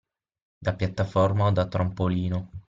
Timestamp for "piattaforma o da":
0.79-1.65